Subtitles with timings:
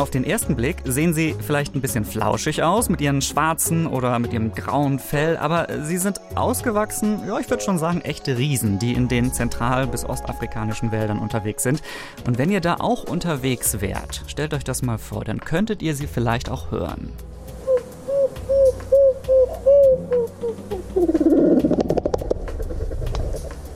[0.00, 4.18] Auf den ersten Blick sehen sie vielleicht ein bisschen flauschig aus mit ihren schwarzen oder
[4.18, 8.78] mit ihrem grauen Fell, aber sie sind ausgewachsen, ja, ich würde schon sagen, echte Riesen,
[8.78, 11.82] die in den zentral- bis ostafrikanischen Wäldern unterwegs sind.
[12.26, 15.94] Und wenn ihr da auch unterwegs wärt, stellt euch das mal vor, dann könntet ihr
[15.94, 17.12] sie vielleicht auch hören.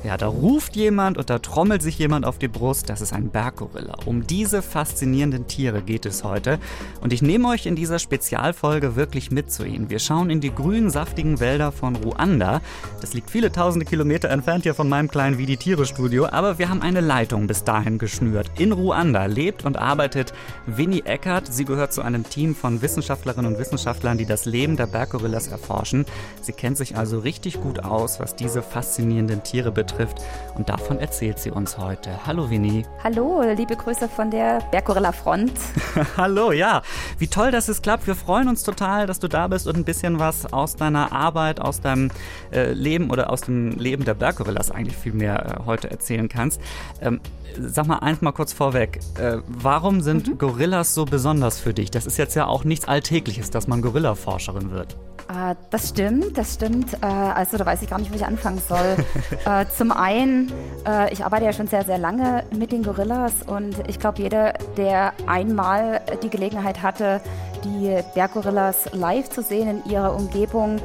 [0.05, 2.91] Ja, da ruft jemand und da trommelt sich jemand auf die Brust.
[2.91, 3.97] Das ist ein Berggorilla.
[4.05, 6.59] Um diese faszinierenden Tiere geht es heute.
[7.01, 9.89] Und ich nehme euch in dieser Spezialfolge wirklich mit zu ihnen.
[9.89, 12.61] Wir schauen in die grünen, saftigen Wälder von Ruanda.
[13.01, 16.27] Das liegt viele tausende Kilometer entfernt hier von meinem kleinen Wie die Tiere Studio.
[16.27, 18.51] Aber wir haben eine Leitung bis dahin geschnürt.
[18.59, 20.35] In Ruanda lebt und arbeitet
[20.67, 21.51] Winnie Eckert.
[21.51, 26.05] Sie gehört zu einem Team von Wissenschaftlerinnen und Wissenschaftlern, die das Leben der Berggorillas erforschen.
[26.43, 30.23] Sie kennt sich also richtig gut aus, was diese faszinierenden Tiere betrifft betrifft.
[30.57, 32.11] Und davon erzählt sie uns heute.
[32.27, 32.85] Hallo Winnie.
[33.03, 35.53] Hallo, liebe Grüße von der Berggorilla Front.
[36.17, 36.83] Hallo, ja.
[37.19, 38.07] Wie toll, dass es klappt.
[38.07, 41.61] Wir freuen uns total, dass du da bist und ein bisschen was aus deiner Arbeit,
[41.61, 42.11] aus deinem
[42.53, 46.61] äh, Leben oder aus dem Leben der Berggorillas eigentlich viel mehr äh, heute erzählen kannst.
[47.01, 47.21] Ähm,
[47.59, 49.01] sag mal eins mal kurz vorweg.
[49.19, 50.39] Äh, warum sind mhm.
[50.39, 51.91] Gorillas so besonders für dich?
[51.91, 54.97] Das ist jetzt ja auch nichts Alltägliches, dass man Gorilla-Forscherin wird.
[55.29, 56.95] Äh, das stimmt, das stimmt.
[56.95, 58.97] Äh, also da weiß ich gar nicht, wo ich anfangen soll.
[59.85, 60.51] zum einen,
[60.89, 64.55] äh, ich arbeite ja schon sehr, sehr lange mit den Gorillas und ich glaube, jeder,
[64.79, 67.21] der einmal die Gelegenheit hatte,
[67.65, 70.79] die Berggorillas live zu sehen in ihrer Umgebung,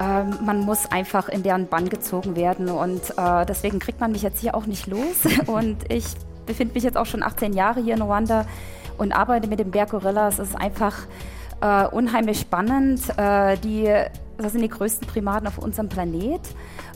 [0.00, 4.22] ähm, man muss einfach in deren Bann gezogen werden und äh, deswegen kriegt man mich
[4.22, 5.22] jetzt hier auch nicht los.
[5.46, 6.06] Und ich
[6.44, 8.46] befinde mich jetzt auch schon 18 Jahre hier in Ruanda
[8.98, 10.40] und arbeite mit den Berggorillas.
[10.40, 10.96] Es ist einfach
[11.60, 13.00] äh, unheimlich spannend.
[13.16, 13.94] Äh, die,
[14.38, 16.40] das sind die größten Primaten auf unserem Planet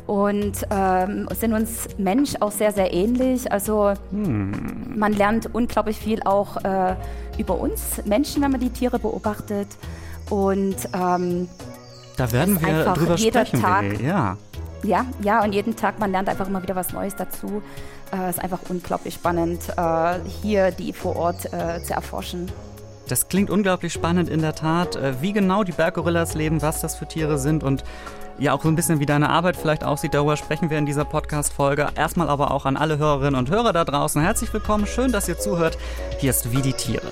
[0.07, 3.51] und ähm, sind uns Mensch auch sehr, sehr ähnlich.
[3.51, 4.99] Also hm.
[4.99, 6.95] man lernt unglaublich viel auch äh,
[7.39, 9.69] über uns Menschen, wenn man die Tiere beobachtet.
[10.29, 11.49] Und ähm,
[12.17, 13.61] da werden wir drüber sprechen.
[13.61, 14.37] Tag, ja.
[14.83, 17.63] ja, ja, und jeden Tag, man lernt einfach immer wieder was Neues dazu.
[18.13, 22.51] Es äh, ist einfach unglaublich spannend, äh, hier die vor Ort äh, zu erforschen.
[23.09, 26.97] Das klingt unglaublich spannend in der Tat, äh, wie genau die Berggorillas leben, was das
[26.97, 27.85] für Tiere sind und
[28.39, 30.15] ja auch so ein bisschen wie deine Arbeit vielleicht aussieht.
[30.15, 31.89] Darüber sprechen wir in dieser Podcast-Folge.
[31.95, 34.21] Erstmal aber auch an alle Hörerinnen und Hörer da draußen.
[34.21, 35.79] Herzlich willkommen, schön, dass ihr zuhört.
[36.19, 37.07] Hier ist Wie die Tiere.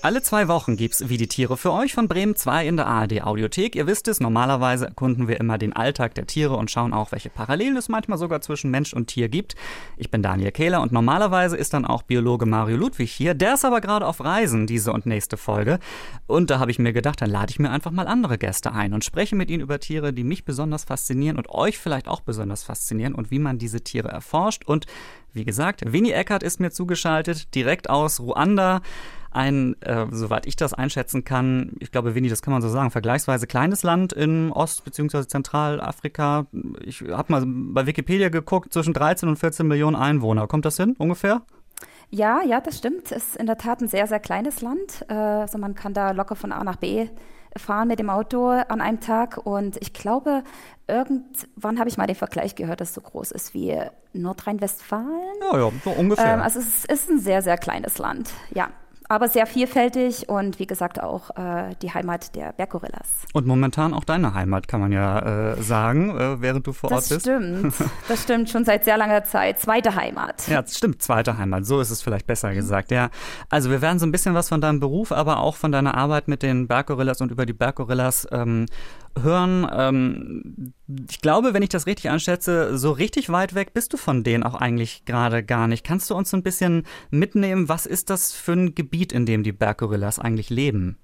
[0.00, 3.20] Alle zwei Wochen gibt's Wie die Tiere für euch von Bremen 2 in der ARD
[3.24, 3.74] Audiothek.
[3.74, 7.30] Ihr wisst es, normalerweise erkunden wir immer den Alltag der Tiere und schauen auch, welche
[7.30, 9.56] Parallelen es manchmal sogar zwischen Mensch und Tier gibt.
[9.96, 13.34] Ich bin Daniel Kehler und normalerweise ist dann auch Biologe Mario Ludwig hier.
[13.34, 15.80] Der ist aber gerade auf Reisen, diese und nächste Folge.
[16.28, 18.94] Und da habe ich mir gedacht, dann lade ich mir einfach mal andere Gäste ein
[18.94, 22.62] und spreche mit ihnen über Tiere, die mich besonders faszinieren und euch vielleicht auch besonders
[22.62, 24.64] faszinieren und wie man diese Tiere erforscht.
[24.64, 24.86] Und
[25.32, 28.80] wie gesagt, Winnie Eckert ist mir zugeschaltet, direkt aus Ruanda
[29.30, 32.90] ein, äh, soweit ich das einschätzen kann, ich glaube, Winnie, das kann man so sagen,
[32.90, 35.26] vergleichsweise kleines Land in Ost- bzw.
[35.26, 36.46] Zentralafrika.
[36.84, 40.46] Ich habe mal bei Wikipedia geguckt, zwischen 13 und 14 Millionen Einwohner.
[40.46, 41.42] Kommt das hin ungefähr?
[42.10, 43.12] Ja, ja, das stimmt.
[43.12, 45.04] Es ist in der Tat ein sehr, sehr kleines Land.
[45.08, 47.08] Äh, also man kann da locker von A nach B
[47.56, 49.38] fahren mit dem Auto an einem Tag.
[49.38, 50.44] Und ich glaube,
[50.86, 53.76] irgendwann habe ich mal den Vergleich gehört, dass es so groß ist wie
[54.12, 55.06] Nordrhein-Westfalen.
[55.52, 56.34] Ja, ja, so ungefähr.
[56.34, 58.68] Ähm, also es ist ein sehr, sehr kleines Land, ja
[59.08, 63.08] aber sehr vielfältig und wie gesagt auch äh, die Heimat der Berggorillas.
[63.32, 67.10] Und momentan auch deine Heimat, kann man ja äh, sagen, äh, während du vor das
[67.10, 67.26] Ort bist.
[67.26, 67.74] Das stimmt,
[68.08, 69.58] das stimmt schon seit sehr langer Zeit.
[69.58, 70.46] Zweite Heimat.
[70.48, 71.64] Ja, das stimmt, zweite Heimat.
[71.64, 72.90] So ist es vielleicht besser gesagt.
[72.90, 73.10] Ja,
[73.48, 76.28] also wir werden so ein bisschen was von deinem Beruf, aber auch von deiner Arbeit
[76.28, 78.66] mit den Berggorillas und über die Berggorillas ähm,
[79.20, 79.68] hören.
[79.72, 80.74] Ähm,
[81.08, 84.42] ich glaube, wenn ich das richtig einschätze, so richtig weit weg bist du von denen
[84.42, 85.84] auch eigentlich gerade gar nicht.
[85.84, 89.52] Kannst du uns ein bisschen mitnehmen, was ist das für ein Gebiet, in dem die
[89.52, 90.98] Berggorillas eigentlich leben?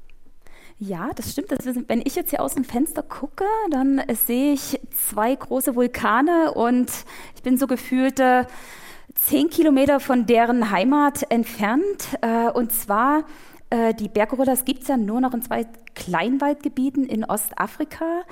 [0.79, 1.53] Ja, das stimmt.
[1.53, 6.53] Das wenn ich jetzt hier aus dem Fenster gucke, dann sehe ich zwei große Vulkane
[6.53, 6.91] und
[7.37, 8.45] ich bin so gefühlt äh,
[9.15, 12.19] zehn Kilometer von deren Heimat entfernt.
[12.23, 13.25] Äh, und zwar
[13.71, 18.23] äh, die Berggorillas gibt es ja nur noch in zwei Kleinwaldgebieten in Ostafrika.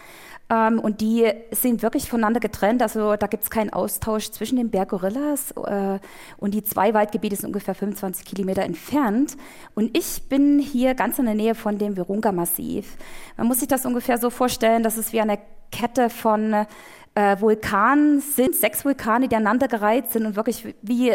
[0.50, 2.82] Ähm, und die sind wirklich voneinander getrennt.
[2.82, 5.52] Also da gibt es keinen Austausch zwischen den Berggorillas.
[5.52, 5.98] Äh,
[6.38, 9.36] und die zwei Waldgebiete sind ungefähr 25 Kilometer entfernt.
[9.74, 12.96] Und ich bin hier ganz in der Nähe von dem Virunga-Massiv.
[13.36, 15.38] Man muss sich das ungefähr so vorstellen, dass es wie eine
[15.70, 16.66] Kette von
[17.14, 21.14] äh, Vulkanen sind, sechs Vulkane, die aneinandergereiht sind und wirklich wie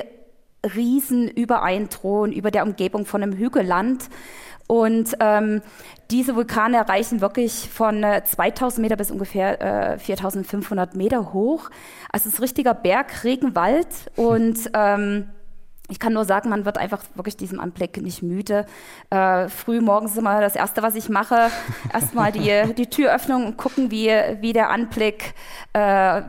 [0.63, 4.09] Riesen über einen Thron, über der Umgebung von einem Hügelland.
[4.67, 5.61] Und ähm,
[6.11, 11.69] diese Vulkane reichen wirklich von äh, 2000 Meter bis ungefähr äh, 4500 Meter hoch.
[12.11, 13.87] Also es ist richtiger Bergregenwald
[14.17, 15.29] und ähm,
[15.89, 18.65] ich kann nur sagen, man wird einfach wirklich diesem Anblick nicht müde.
[19.09, 21.49] Äh, früh morgens immer das Erste, was ich mache.
[21.93, 24.09] Erstmal die, die Tür öffnen und gucken, wie,
[24.41, 25.33] wie der Anblick
[25.71, 26.23] äh,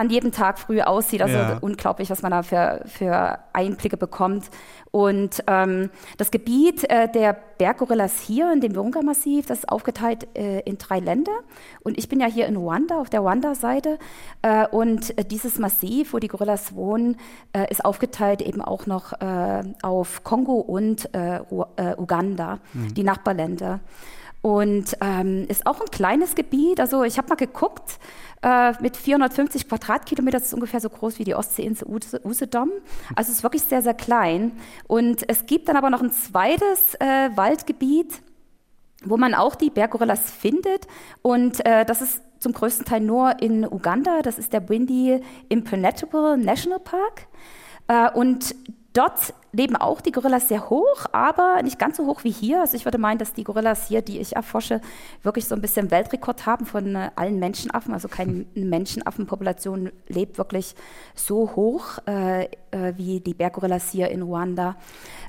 [0.00, 1.20] an jedem Tag früh aussieht.
[1.20, 1.58] Also ja.
[1.60, 4.50] unglaublich, was man da für, für Einblicke bekommt.
[4.90, 10.60] Und ähm, das Gebiet äh, der Berggorillas hier in dem Virunga-Massiv, das ist aufgeteilt äh,
[10.60, 11.32] in drei Länder.
[11.84, 13.98] Und ich bin ja hier in Ruanda, auf der Ruanda-Seite.
[14.42, 17.18] Äh, und äh, dieses Massiv, wo die Gorillas wohnen,
[17.52, 22.94] äh, ist aufgeteilt eben auch noch äh, auf Kongo und Uganda, mhm.
[22.94, 23.80] die Nachbarländer.
[24.42, 26.80] Und ähm, ist auch ein kleines Gebiet.
[26.80, 27.98] Also ich habe mal geguckt,
[28.42, 31.86] äh, mit 450 Quadratkilometern, ist ungefähr so groß wie die Ostseeinsel
[32.24, 32.70] Usedom.
[33.14, 34.52] Also es ist wirklich sehr, sehr klein.
[34.86, 38.22] Und es gibt dann aber noch ein zweites äh, Waldgebiet,
[39.04, 40.86] wo man auch die Berggorillas findet.
[41.20, 44.22] Und äh, das ist zum größten Teil nur in Uganda.
[44.22, 45.20] Das ist der Windy
[45.50, 47.26] Impenetrable National Park.
[47.88, 48.54] Äh, und
[48.92, 52.60] Dort leben auch die Gorillas sehr hoch, aber nicht ganz so hoch wie hier.
[52.60, 54.80] Also ich würde meinen, dass die Gorillas hier, die ich erforsche,
[55.22, 57.92] wirklich so ein bisschen Weltrekord haben von äh, allen Menschenaffen.
[57.92, 60.74] Also keine Menschenaffenpopulation lebt wirklich
[61.14, 64.76] so hoch äh, äh, wie die Berggorillas hier in Ruanda.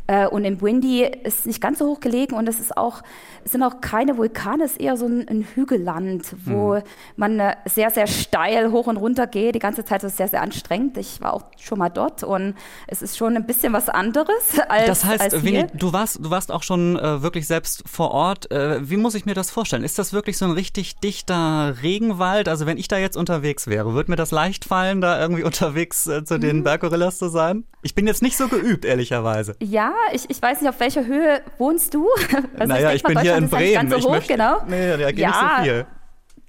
[0.08, 3.02] Äh, und in Bwindi ist nicht ganz so hoch gelegen und es ist auch,
[3.46, 6.82] es sind auch keine Vulkane, es ist eher so ein, ein Hügelland, wo mhm.
[7.16, 9.56] man äh, sehr, sehr steil hoch und runter geht.
[9.56, 10.98] Die ganze Zeit ist es sehr, sehr anstrengend.
[10.98, 12.56] Ich war auch schon mal dort und
[12.88, 16.30] es ist schon ein bisschen was anderes als Das heißt, als Winnie, du warst, du
[16.30, 18.52] warst auch schon äh, wirklich selbst vor Ort.
[18.52, 19.84] Äh, wie muss ich mir das vorstellen?
[19.84, 22.50] Ist das wirklich so ein richtig dichter Regenwald?
[22.50, 26.08] Also wenn ich da jetzt unterwegs wäre, würde mir das leicht fallen, da irgendwie unterwegs
[26.08, 26.64] äh, zu den mhm.
[26.64, 27.66] Berggorillas zu sein?
[27.84, 29.56] Ich bin jetzt nicht so geübt, ehrlicherweise.
[29.60, 32.08] Ja, ich, ich weiß nicht, auf welcher Höhe wohnst du?
[32.58, 33.90] Also naja, ich, ich bin hier in Bremen.
[33.90, 34.62] So hoch, möchte, genau.
[34.68, 35.86] Nee, da geht ja, nicht so viel.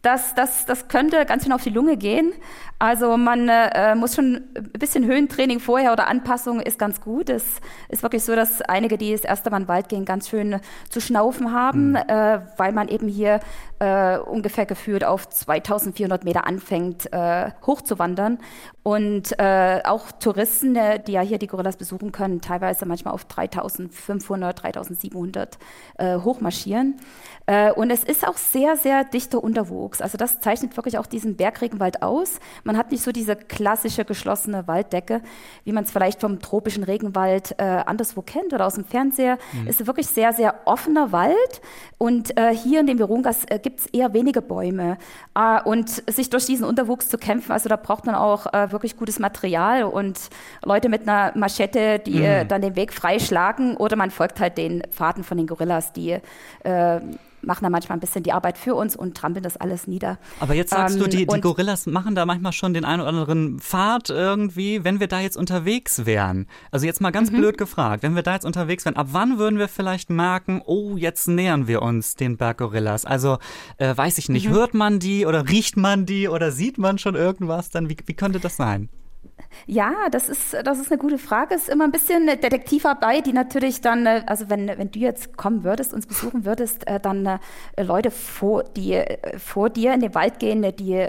[0.03, 2.33] Das, das, das könnte ganz schön auf die Lunge gehen.
[2.81, 7.31] Also man äh, muss schon ein bisschen Höhentraining vorher oder Anpassung ist ganz gut.
[7.31, 10.29] Es ist wirklich so, dass einige, die das erste Mal in den Wald gehen, ganz
[10.29, 10.61] schön
[10.91, 11.97] zu schnaufen haben, mhm.
[11.97, 13.39] äh, weil man eben hier
[13.79, 18.39] äh, ungefähr gefühlt auf 2400 Meter anfängt, äh, hochzuwandern.
[18.83, 23.25] Und äh, auch Touristen, äh, die ja hier die Gorillas besuchen können, teilweise manchmal auf
[23.27, 25.59] 3500, 3700
[25.99, 26.97] äh, hochmarschieren.
[27.47, 30.01] Äh, und es ist auch sehr, sehr dichter Unterwuchs.
[30.01, 32.41] Also das zeichnet wirklich auch diesen Bergregenwald aus.
[32.65, 35.23] Man hat nicht so diese klassische geschlossene Walddecke,
[35.65, 39.39] wie man es vielleicht vom tropischen Regenwald äh, anderswo kennt oder aus dem Fernseher.
[39.53, 39.69] Mhm.
[39.69, 41.61] Es ist wirklich sehr, sehr offener Wald.
[41.99, 44.99] Und äh, hier in dem Virungas äh, gibt es eher wenige Bäume.
[45.37, 48.97] Äh, und sich durch diesen Unterwuchs zu kämpfen, also da braucht man auch äh, wirklich
[48.97, 50.19] gutes Material und
[50.65, 52.49] Leute mit einer Machete, die äh, mhm.
[52.49, 53.77] dann den Weg freischlagen.
[53.77, 56.19] Oder man folgt halt den Pfaden von den Gorillas, die
[57.43, 60.19] machen da manchmal ein bisschen die Arbeit für uns und trampeln das alles nieder.
[60.41, 63.11] Aber jetzt sagst ähm, du, die, die Gorillas machen da manchmal schon den einen oder
[63.11, 66.47] anderen Pfad irgendwie, wenn wir da jetzt unterwegs wären.
[66.71, 67.39] Also jetzt mal ganz mhm.
[67.39, 70.97] blöd gefragt, wenn wir da jetzt unterwegs wären, ab wann würden wir vielleicht merken, oh,
[70.97, 73.05] jetzt nähern wir uns den Berggorillas?
[73.05, 73.39] Also
[73.79, 74.53] äh, weiß ich nicht, mhm.
[74.53, 77.89] hört man die oder riecht man die oder sieht man schon irgendwas dann?
[77.89, 78.89] Wie, wie könnte das sein?
[79.67, 81.55] Ja, das ist, das ist eine gute Frage.
[81.55, 85.37] Es ist immer ein bisschen Detektivarbeit, die natürlich dann, äh, also wenn, wenn du jetzt
[85.37, 87.39] kommen würdest, uns besuchen würdest, äh, dann äh,
[87.83, 89.03] Leute vor, die
[89.39, 91.07] vor dir in den Wald gehen, die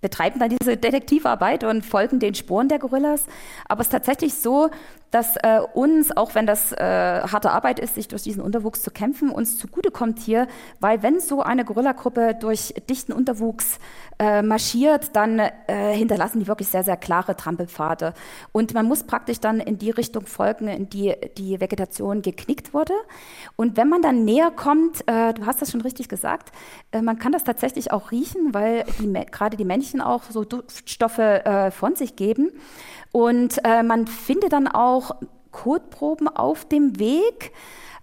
[0.00, 3.26] betreiben dann diese Detektivarbeit und folgen den Spuren der Gorillas.
[3.66, 4.68] Aber es ist tatsächlich so,
[5.12, 8.90] dass äh, uns, auch wenn das äh, harte Arbeit ist, sich durch diesen Unterwuchs zu
[8.90, 10.48] kämpfen, uns zugutekommt hier,
[10.80, 13.78] weil wenn so eine Gorillagruppe durch dichten Unterwuchs
[14.18, 18.14] äh, marschiert, dann äh, hinterlassen die wirklich sehr, sehr klare Trampelpfade.
[18.52, 22.94] Und man muss praktisch dann in die Richtung folgen, in die die Vegetation geknickt wurde.
[23.56, 26.52] Und wenn man dann näher kommt, äh, du hast das schon richtig gesagt,
[26.90, 28.84] äh, man kann das tatsächlich auch riechen, weil
[29.30, 32.50] gerade die Männchen auch so Duftstoffe äh, von sich geben.
[33.12, 35.16] Und äh, man findet dann auch
[35.50, 37.52] Kotproben auf dem Weg.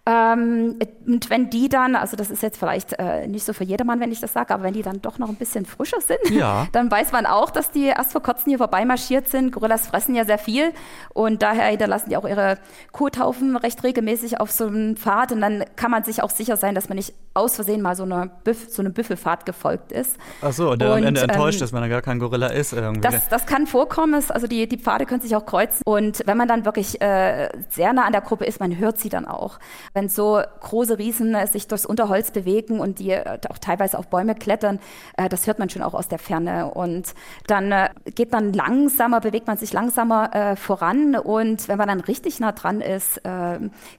[0.10, 4.00] Ähm, und wenn die dann, also das ist jetzt vielleicht äh, nicht so für jedermann,
[4.00, 6.68] wenn ich das sage, aber wenn die dann doch noch ein bisschen frischer sind, ja.
[6.72, 9.52] dann weiß man auch, dass die erst vor kurzem hier vorbeimarschiert sind.
[9.52, 10.72] Gorillas fressen ja sehr viel
[11.14, 12.58] und daher hinterlassen die auch ihre
[12.92, 16.74] Kothaufen recht regelmäßig auf so einem Pfad und dann kann man sich auch sicher sein,
[16.74, 20.18] dass man nicht aus Versehen mal so eine, Büff, so eine Büffelfahrt gefolgt ist.
[20.42, 22.74] Ach so, und der am Ende enttäuscht ähm, ist, wenn er gar kein Gorilla ist.
[22.74, 23.02] Irgendwie.
[23.02, 26.48] Das, das kann vorkommen, also die, die Pfade können sich auch kreuzen und wenn man
[26.48, 29.60] dann wirklich äh, sehr nah an der Gruppe ist, man hört sie dann auch
[29.99, 34.08] wenn so große Riesen äh, sich durchs Unterholz bewegen und die äh, auch teilweise auf
[34.08, 34.80] Bäume klettern,
[35.18, 36.72] äh, das hört man schon auch aus der Ferne.
[36.74, 37.14] Und
[37.48, 37.74] dann
[38.16, 41.16] geht man langsamer, bewegt man sich langsamer voran.
[41.16, 43.22] Und wenn man dann richtig nah dran ist,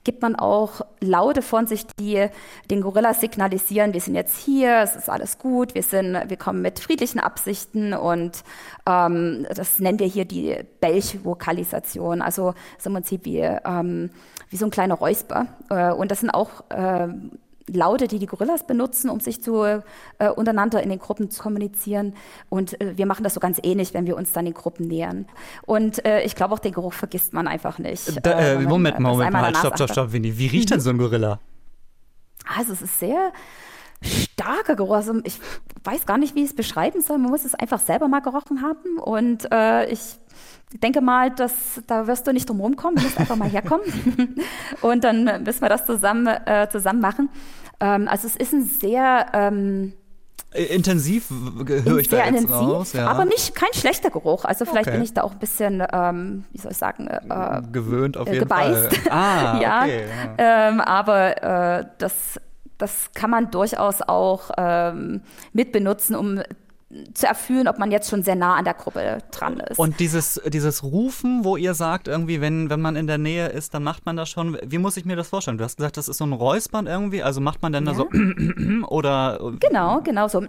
[0.03, 2.27] gibt man auch Laute von sich, die
[2.69, 6.61] den Gorillas signalisieren, wir sind jetzt hier, es ist alles gut, wir, sind, wir kommen
[6.61, 8.43] mit friedlichen Absichten und
[8.87, 12.21] ähm, das nennen wir hier die Belch-Vokalisation.
[12.21, 14.09] Also ist im Prinzip wie, ähm,
[14.49, 15.47] wie so ein kleiner Räusper.
[15.69, 17.07] Äh, und das sind auch äh,
[17.67, 19.81] Laute, die die Gorillas benutzen, um sich zu, äh,
[20.35, 22.13] untereinander in den Gruppen zu kommunizieren.
[22.49, 25.25] Und äh, wir machen das so ganz ähnlich, wenn wir uns dann den Gruppen nähern.
[25.65, 28.25] Und äh, ich glaube, auch den Geruch vergisst man einfach nicht.
[28.25, 30.37] Da, äh, Moment, Moment, Moment, stopp, stopp, stopp, Winnie.
[30.37, 31.39] Wie riecht denn so ein Gorilla?
[32.57, 33.31] Also es ist sehr
[34.01, 34.95] starker Geruch.
[34.95, 35.39] Also ich
[35.83, 37.17] weiß gar nicht, wie ich es beschreiben soll.
[37.19, 38.97] Man muss es einfach selber mal gerochen haben.
[38.99, 39.85] Und äh,
[40.73, 42.95] ich denke mal, dass da wirst du nicht drum rumkommen.
[42.95, 43.85] Du musst einfach mal herkommen.
[44.81, 47.29] und dann müssen wir das zusammen, äh, zusammen machen.
[47.79, 49.93] Ähm, also es ist ein sehr ähm,
[50.53, 53.07] Intensiv höre ich da jetzt intensiv, raus, ja.
[53.07, 54.43] aber nicht kein schlechter Geruch.
[54.43, 54.97] Also vielleicht okay.
[54.97, 58.33] bin ich da auch ein bisschen, ähm, wie soll ich sagen, äh, gewöhnt auf äh,
[58.33, 58.97] jeden gebeißt.
[58.97, 59.11] Fall.
[59.11, 60.05] Ah, ja, okay,
[60.37, 60.69] ja.
[60.69, 61.43] Ähm, aber
[61.79, 62.39] äh, das
[62.77, 65.21] das kann man durchaus auch ähm,
[65.53, 66.41] mitbenutzen, um
[67.13, 69.79] zu erfüllen, ob man jetzt schon sehr nah an der Gruppe dran ist.
[69.79, 73.73] Und dieses, dieses Rufen, wo ihr sagt, irgendwie, wenn, wenn man in der Nähe ist,
[73.73, 74.57] dann macht man das schon.
[74.65, 75.57] Wie muss ich mir das vorstellen?
[75.57, 77.91] Du hast gesagt, das ist so ein Räuspern irgendwie, also macht man dann ja.
[77.91, 78.09] da so
[78.87, 79.53] oder.
[79.59, 80.43] Genau, genau so.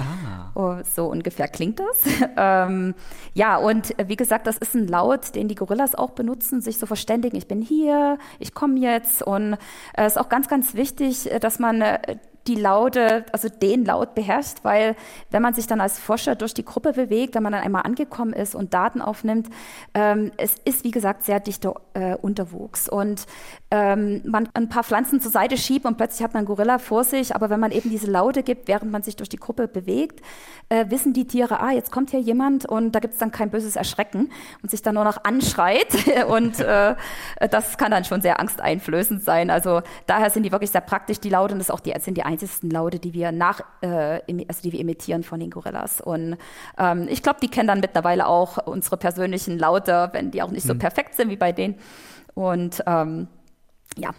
[0.00, 0.50] Ah.
[0.54, 2.02] Oh, so ungefähr klingt das.
[2.36, 2.94] ähm,
[3.34, 6.86] ja, und wie gesagt, das ist ein Laut, den die Gorillas auch benutzen, sich so
[6.86, 9.22] verständigen, ich bin hier, ich komme jetzt.
[9.22, 9.54] Und
[9.94, 12.16] es äh, ist auch ganz, ganz wichtig, dass man äh,
[12.46, 14.96] die Laute, also den Laut beherrscht, weil
[15.30, 18.32] wenn man sich dann als Forscher durch die Gruppe bewegt, wenn man dann einmal angekommen
[18.32, 19.48] ist und Daten aufnimmt,
[19.94, 22.88] ähm, es ist wie gesagt sehr dichter äh, Unterwuchs.
[22.88, 23.26] Und
[23.70, 27.04] ähm, man ein paar Pflanzen zur Seite schiebt und plötzlich hat man einen Gorilla vor
[27.04, 30.20] sich, aber wenn man eben diese Laute gibt, während man sich durch die Gruppe bewegt,
[30.68, 33.50] äh, wissen die Tiere, ah, jetzt kommt hier jemand und da gibt es dann kein
[33.50, 34.30] böses Erschrecken
[34.62, 35.86] und sich dann nur noch anschreit
[36.28, 36.96] und äh,
[37.50, 39.50] das kann dann schon sehr angsteinflößend sein.
[39.50, 42.24] Also daher sind die wirklich sehr praktisch, die Laute und das auch die, sind die
[42.24, 46.00] einzigsten Laute, die wir nach, äh, also die wir imitieren von den Gorillas.
[46.00, 46.36] Und
[46.76, 50.66] ähm, ich glaube, die kennen dann mittlerweile auch unsere persönlichen Laute, wenn die auch nicht
[50.66, 50.78] so hm.
[50.80, 51.76] perfekt sind wie bei denen.
[52.34, 53.28] Und ähm,
[53.96, 54.10] ja.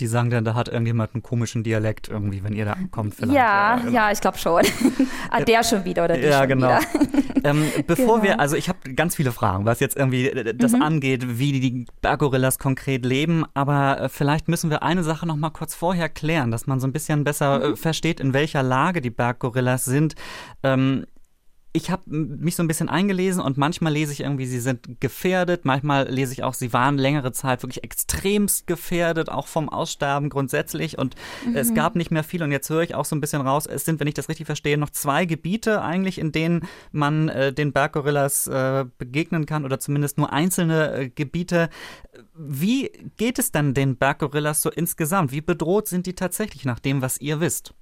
[0.00, 3.34] Die sagen dann, da hat irgendjemand einen komischen Dialekt irgendwie, wenn ihr da kommt vielleicht.
[3.34, 3.92] Ja, ja, genau.
[3.92, 4.64] ja ich glaube schon.
[5.30, 6.78] ah, der schon wieder oder die Ja, genau.
[7.44, 8.22] ähm, bevor genau.
[8.22, 10.82] wir, also ich habe ganz viele Fragen, was jetzt irgendwie äh, das mhm.
[10.82, 15.50] angeht, wie die Berggorillas konkret leben, aber äh, vielleicht müssen wir eine Sache noch mal
[15.50, 17.76] kurz vorher klären, dass man so ein bisschen besser äh, mhm.
[17.76, 20.16] versteht, in welcher Lage die Berggorillas sind.
[20.64, 21.06] Ähm,
[21.74, 25.64] ich habe mich so ein bisschen eingelesen und manchmal lese ich irgendwie, sie sind gefährdet,
[25.64, 30.98] manchmal lese ich auch, sie waren längere Zeit wirklich extremst gefährdet, auch vom Aussterben grundsätzlich
[30.98, 31.14] und
[31.46, 31.56] mhm.
[31.56, 33.86] es gab nicht mehr viel und jetzt höre ich auch so ein bisschen raus, es
[33.86, 37.72] sind, wenn ich das richtig verstehe, noch zwei Gebiete eigentlich, in denen man äh, den
[37.72, 41.70] Berggorillas äh, begegnen kann oder zumindest nur einzelne äh, Gebiete.
[42.34, 45.32] Wie geht es dann den Berggorillas so insgesamt?
[45.32, 47.74] Wie bedroht sind die tatsächlich nach dem, was ihr wisst?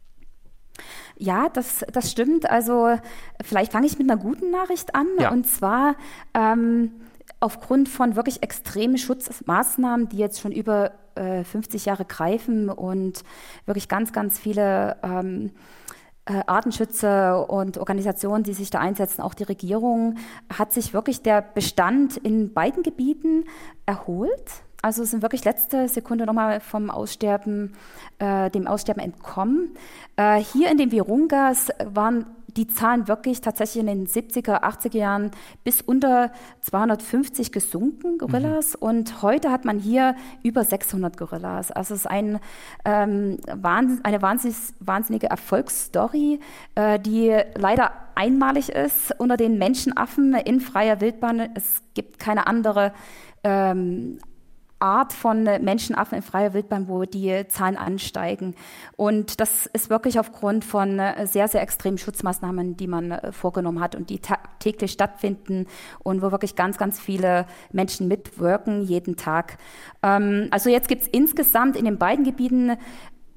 [1.16, 2.48] Ja, das, das stimmt.
[2.48, 2.96] Also
[3.42, 5.06] vielleicht fange ich mit einer guten Nachricht an.
[5.18, 5.30] Ja.
[5.30, 5.96] Und zwar
[6.34, 6.92] ähm,
[7.40, 13.22] aufgrund von wirklich extremen Schutzmaßnahmen, die jetzt schon über äh, 50 Jahre greifen und
[13.66, 15.52] wirklich ganz, ganz viele ähm,
[16.26, 20.16] äh, Artenschützer und Organisationen, die sich da einsetzen, auch die Regierung,
[20.52, 23.44] hat sich wirklich der Bestand in beiden Gebieten
[23.86, 24.62] erholt.
[24.82, 27.74] Also sind wirklich letzte Sekunde nochmal vom Aussterben,
[28.18, 29.76] äh, dem Aussterben entkommen.
[30.16, 35.30] Äh, hier in den Virungas waren die Zahlen wirklich tatsächlich in den 70er, 80er Jahren
[35.64, 38.74] bis unter 250 gesunken, Gorillas.
[38.74, 38.88] Mhm.
[38.88, 41.70] Und heute hat man hier über 600 Gorillas.
[41.70, 42.40] Also es ist ein,
[42.84, 43.38] ähm,
[44.02, 46.40] eine wahnsinnig, wahnsinnige Erfolgsstory,
[46.74, 51.50] äh, die leider einmalig ist unter den Menschenaffen in freier Wildbahn.
[51.54, 52.92] Es gibt keine andere
[53.44, 54.18] ähm,
[54.80, 58.54] Art von Menschenaffen in freier Wildbahn, wo die Zahlen ansteigen.
[58.96, 63.80] Und das ist wirklich aufgrund von äh, sehr, sehr extremen Schutzmaßnahmen, die man äh, vorgenommen
[63.80, 64.20] hat und die
[64.58, 65.66] täglich stattfinden
[66.02, 69.58] und wo wirklich ganz, ganz viele Menschen mitwirken jeden Tag.
[70.02, 72.76] Ähm, also jetzt gibt es insgesamt in den beiden Gebieten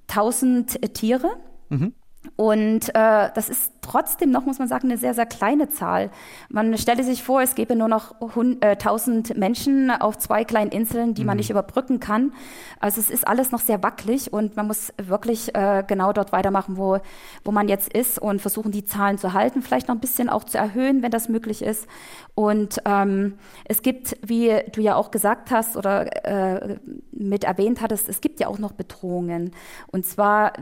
[0.07, 1.29] 1000 Tiere.
[1.69, 1.93] Mhm.
[2.35, 6.09] Und äh, das ist trotzdem noch, muss man sagen, eine sehr, sehr kleine Zahl.
[6.49, 11.13] Man stelle sich vor, es gäbe nur noch 1000 äh, Menschen auf zwei kleinen Inseln,
[11.13, 11.39] die man mhm.
[11.39, 12.33] nicht überbrücken kann.
[12.79, 16.77] Also es ist alles noch sehr wackelig und man muss wirklich äh, genau dort weitermachen,
[16.77, 16.99] wo,
[17.43, 20.43] wo man jetzt ist und versuchen, die Zahlen zu halten, vielleicht noch ein bisschen auch
[20.43, 21.87] zu erhöhen, wenn das möglich ist.
[22.35, 23.35] Und ähm,
[23.65, 26.77] es gibt, wie du ja auch gesagt hast oder äh,
[27.11, 29.51] mit erwähnt hattest, es gibt ja auch noch Bedrohungen.
[29.91, 30.53] Und zwar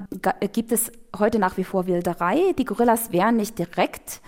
[0.51, 2.53] gibt es heute nach wie vor Wilderei.
[2.57, 4.21] Die Gorillas werden nicht direkt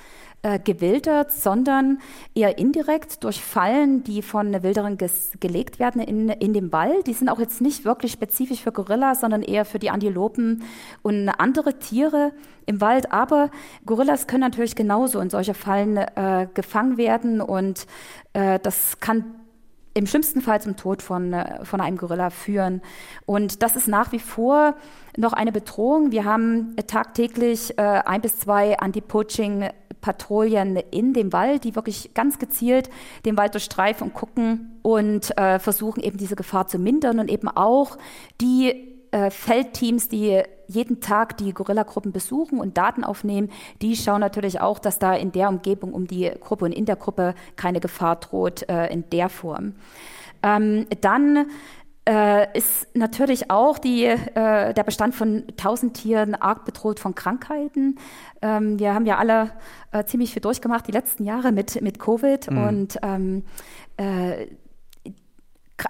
[0.45, 1.99] äh, gewildert, sondern
[2.35, 4.97] eher indirekt durch Fallen, die von Wilderern
[5.39, 7.07] gelegt werden in, in dem Wald.
[7.07, 10.63] Die sind auch jetzt nicht wirklich spezifisch für Gorillas, sondern eher für die Antilopen
[11.01, 12.33] und andere Tiere
[12.65, 13.13] im Wald.
[13.13, 13.51] Aber
[13.85, 17.87] Gorillas können natürlich genauso in solche Fallen äh, gefangen werden und
[18.33, 19.23] äh, das kann
[19.93, 22.81] im schlimmsten Fall zum Tod von, äh, von einem Gorilla führen.
[23.25, 24.75] Und das ist nach wie vor
[25.17, 26.12] noch eine Bedrohung.
[26.12, 32.89] Wir haben tagtäglich äh, ein bis zwei Anti-Poaching-Patrouillen in dem Wald, die wirklich ganz gezielt
[33.25, 37.48] den Wald durchstreifen und gucken und äh, versuchen eben diese Gefahr zu mindern und eben
[37.48, 37.98] auch
[38.41, 43.51] die äh, Feldteams, die jeden Tag die Gorilla-Gruppen besuchen und Daten aufnehmen,
[43.82, 46.96] die schauen natürlich auch, dass da in der Umgebung um die Gruppe und in der
[46.96, 49.75] Gruppe keine Gefahr droht äh, in der Form.
[50.41, 51.46] Ähm, dann
[52.07, 57.98] äh, ist natürlich auch die, äh, der Bestand von Tausendtieren arg bedroht von Krankheiten.
[58.41, 59.51] Ähm, wir haben ja alle
[59.91, 62.57] äh, ziemlich viel durchgemacht die letzten Jahre mit, mit Covid mhm.
[62.67, 63.43] und ähm,
[63.98, 64.48] äh,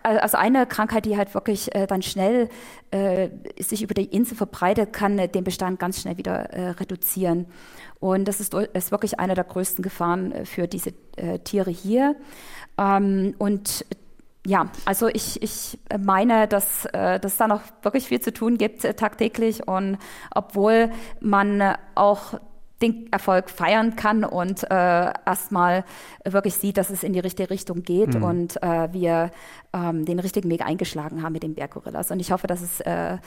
[0.01, 2.49] also eine Krankheit, die halt wirklich äh, dann schnell
[2.91, 3.29] äh,
[3.59, 7.47] sich über die Insel verbreitet, kann äh, den Bestand ganz schnell wieder äh, reduzieren.
[7.99, 12.15] Und das ist, ist, wirklich eine der größten Gefahren für diese äh, Tiere hier.
[12.77, 13.85] Ähm, und
[14.45, 18.81] ja, also ich, ich meine, dass, dass es da noch wirklich viel zu tun gibt
[18.97, 19.67] tagtäglich.
[19.67, 19.97] Und
[20.31, 22.39] obwohl man auch
[22.83, 25.85] den Erfolg feiern kann und äh, erstmal
[26.25, 28.23] wirklich sieht, dass es in die richtige Richtung geht mhm.
[28.23, 29.31] und äh, wir
[29.71, 32.11] ähm, den richtigen Weg eingeschlagen haben mit den Berggorillas.
[32.11, 33.17] Und ich hoffe, dass es äh,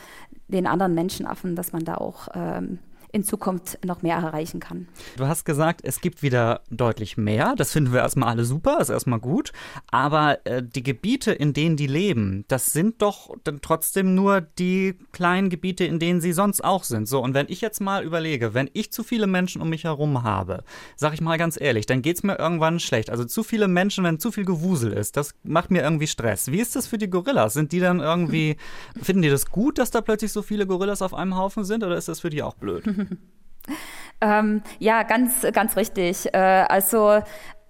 [0.49, 2.79] den anderen Menschenaffen, dass man da auch ähm,
[3.13, 4.89] in Zukunft noch mehr erreichen kann.
[5.17, 7.55] Du hast gesagt, es gibt wieder deutlich mehr.
[7.57, 9.53] Das finden wir erstmal alle super, ist erstmal gut.
[9.91, 14.95] Aber äh, die Gebiete, in denen die leben, das sind doch dann trotzdem nur die
[15.13, 17.09] kleinen Gebiete, in denen sie sonst auch sind.
[17.09, 20.23] So, und wenn ich jetzt mal überlege, wenn ich zu viele Menschen um mich herum
[20.23, 20.65] habe,
[20.97, 23.11] sag ich mal ganz ehrlich, dann geht es mir irgendwann schlecht.
[23.11, 26.51] Also zu viele Menschen, wenn zu viel Gewusel ist, das macht mir irgendwie Stress.
[26.51, 27.55] Wie ist das für die Gorillas?
[27.55, 28.57] Sind die dann irgendwie,
[29.03, 31.97] finden die das gut, dass da plötzlich so viele Gorillas auf einem Haufen sind oder
[31.97, 32.85] ist das für die auch blöd?
[34.21, 36.33] ähm, ja, ganz, ganz richtig.
[36.35, 37.21] Äh, also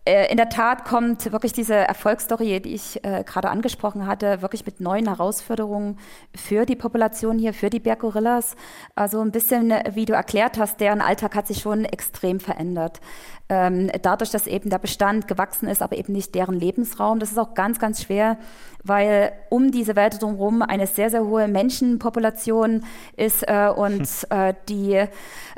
[0.06, 4.64] äh, in der Tat kommt wirklich diese Erfolgsstory, die ich äh, gerade angesprochen hatte, wirklich
[4.64, 5.98] mit neuen Herausforderungen
[6.34, 8.54] für die Population hier, für die Berggorillas.
[8.94, 13.00] Also ein bisschen, wie du erklärt hast, deren Alltag hat sich schon extrem verändert.
[13.48, 17.20] Ähm, dadurch, dass eben der Bestand gewachsen ist, aber eben nicht deren Lebensraum.
[17.20, 18.38] Das ist auch ganz, ganz schwer,
[18.82, 22.84] weil um diese Welt drumherum eine sehr, sehr hohe Menschenpopulation
[23.16, 24.30] ist äh, und hm.
[24.30, 25.04] äh, die,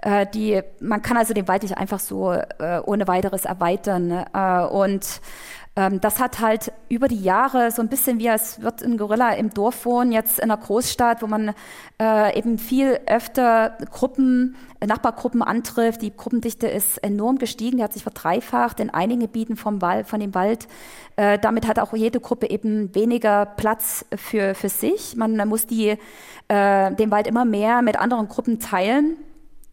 [0.03, 4.27] äh, die, man kann also den Wald nicht einfach so äh, ohne weiteres erweitern.
[4.35, 5.21] Äh, und
[5.79, 9.31] ähm, das hat halt über die Jahre so ein bisschen wie es wird ein Gorilla
[9.35, 11.55] im Dorf wohnen, jetzt in einer Großstadt, wo man
[12.03, 16.03] äh, eben viel öfter Gruppen, Nachbargruppen antrifft.
[16.03, 20.19] Die Gruppendichte ist enorm gestiegen, die hat sich verdreifacht in einigen Gebieten vom Wald, von
[20.19, 20.67] dem Wald.
[21.15, 25.15] Äh, damit hat auch jede Gruppe eben weniger Platz für, für sich.
[25.15, 25.97] Man muss die,
[26.49, 29.17] äh, den Wald immer mehr mit anderen Gruppen teilen.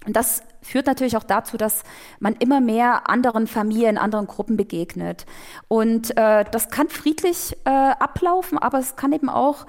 [0.05, 1.83] Und das führt natürlich auch dazu, dass
[2.19, 5.25] man immer mehr anderen Familien, anderen Gruppen begegnet.
[5.67, 9.65] Und äh, das kann friedlich äh, ablaufen, aber es kann eben auch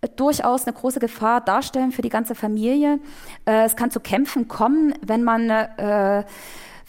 [0.00, 2.98] äh, durchaus eine große Gefahr darstellen für die ganze Familie.
[3.46, 6.24] Äh, es kann zu Kämpfen kommen, wenn man äh,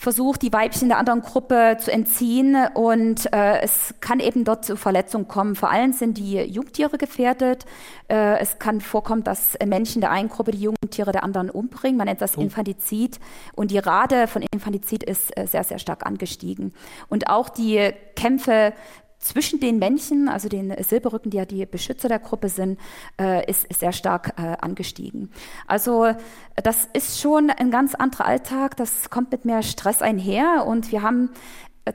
[0.02, 4.76] versucht, die Weibchen der anderen Gruppe zu entziehen und äh, es kann eben dort zu
[4.76, 5.56] Verletzungen kommen.
[5.56, 7.66] Vor allem sind die Jungtiere gefährdet.
[8.08, 11.98] Äh, es kann vorkommen, dass Menschen der einen Gruppe die Jungtiere der anderen umbringen.
[11.98, 12.42] Man nennt das oh.
[12.42, 13.20] Infantizid
[13.54, 16.74] und die Rate von Infantizid ist äh, sehr, sehr stark angestiegen.
[17.08, 18.74] Und auch die Kämpfe
[19.22, 22.80] zwischen den Männchen, also den Silberrücken, die ja die Beschützer der Gruppe sind,
[23.20, 25.32] äh, ist, ist, sehr stark äh, angestiegen.
[25.68, 26.14] Also
[26.56, 31.02] das ist schon ein ganz anderer Alltag, das kommt mit mehr Stress einher und wir
[31.02, 31.30] haben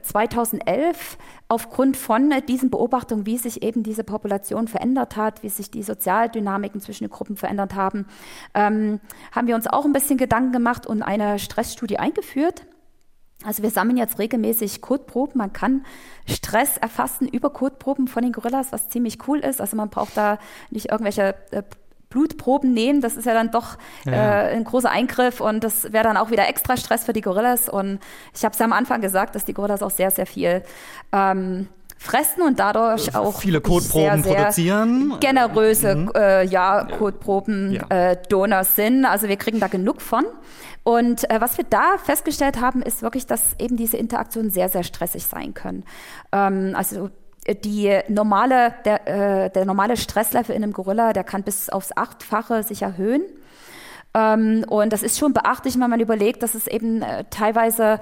[0.01, 5.71] 2011 äh, aufgrund von diesen Beobachtungen, wie sich eben diese Population verändert hat, wie sich
[5.71, 8.05] die Sozialdynamiken zwischen den Gruppen verändert haben,
[8.53, 8.99] ähm,
[9.31, 12.65] haben wir uns auch ein bisschen Gedanken gemacht und eine Stressstudie eingeführt.
[13.45, 15.37] Also wir sammeln jetzt regelmäßig Codeproben.
[15.37, 15.85] Man kann
[16.27, 19.61] Stress erfassen über Codeproben von den Gorillas, was ziemlich cool ist.
[19.61, 20.39] Also man braucht da
[20.71, 21.63] nicht irgendwelche äh,
[22.09, 23.01] Blutproben nehmen.
[23.01, 24.13] Das ist ja dann doch ja.
[24.47, 27.69] äh, ein großer Eingriff und das wäre dann auch wieder extra Stress für die Gorillas.
[27.69, 27.99] Und
[28.33, 30.63] ich habe es ja am Anfang gesagt, dass die Gorillas auch sehr, sehr viel
[31.11, 35.13] ähm, fressen und dadurch auch viele Kotproben sehr, sehr produzieren.
[35.19, 36.11] Generöse mhm.
[36.15, 38.11] äh, ja, Kotproben ja.
[38.11, 39.05] Äh, Donors sind.
[39.05, 40.25] Also wir kriegen da genug von.
[40.87, 44.83] Und äh, was wir da festgestellt haben, ist wirklich, dass eben diese Interaktionen sehr, sehr
[44.83, 45.83] stressig sein können.
[46.31, 47.09] Ähm, also
[47.65, 52.63] die normale, der, äh, der normale Stresslevel in einem Gorilla, der kann bis aufs Achtfache
[52.63, 53.21] sich erhöhen.
[54.13, 57.99] Ähm, und das ist schon beachtlich, wenn man überlegt, dass es eben äh, teilweise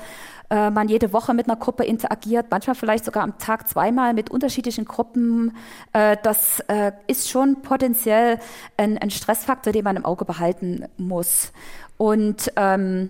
[0.51, 4.29] äh, man jede Woche mit einer Gruppe interagiert, manchmal vielleicht sogar am Tag zweimal mit
[4.29, 5.57] unterschiedlichen Gruppen.
[5.93, 8.39] Äh, das äh, ist schon potenziell
[8.77, 11.51] ein, ein, Stressfaktor, den man im Auge behalten muss.
[11.97, 13.09] Und ähm,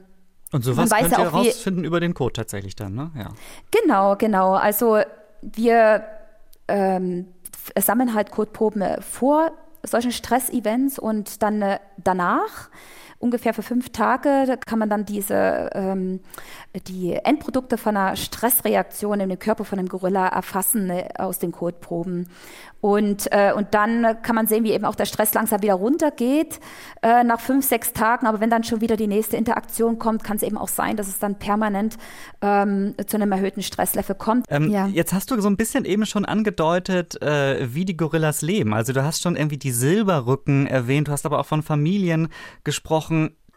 [0.51, 3.11] und sowas könnt ihr herausfinden über den Code tatsächlich dann, ne?
[3.17, 3.29] Ja.
[3.71, 4.53] Genau, genau.
[4.53, 4.99] Also
[5.41, 6.05] wir
[6.67, 7.27] ähm,
[7.77, 9.51] sammeln halt Codeproben vor
[9.83, 12.69] solchen Stressevents und dann äh, danach
[13.19, 16.19] ungefähr für fünf Tage kann man dann diese ähm,
[16.87, 21.51] die Endprodukte von einer Stressreaktion in dem Körper von einem Gorilla erfassen äh, aus den
[21.51, 22.27] Kotproben.
[22.81, 26.59] Und, äh, und dann kann man sehen, wie eben auch der Stress langsam wieder runtergeht
[27.01, 28.27] äh, nach fünf, sechs Tagen.
[28.27, 31.07] Aber wenn dann schon wieder die nächste Interaktion kommt, kann es eben auch sein, dass
[31.07, 31.97] es dann permanent
[32.41, 34.45] ähm, zu einem erhöhten Stresslevel kommt.
[34.49, 34.85] Ähm, ja.
[34.85, 38.75] Jetzt hast du so ein bisschen eben schon angedeutet, äh, wie die Gorillas leben.
[38.75, 42.27] Also du hast schon irgendwie die Silberrücken erwähnt, du hast aber auch von Familien
[42.63, 43.04] gesprochen